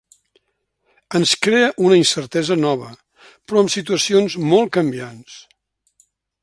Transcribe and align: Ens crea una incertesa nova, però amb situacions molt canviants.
Ens 1.19 1.33
crea 1.47 1.67
una 1.89 1.99
incertesa 2.01 2.57
nova, 2.63 2.89
però 3.27 3.63
amb 3.63 3.73
situacions 3.77 4.41
molt 4.55 4.75
canviants. 4.79 5.39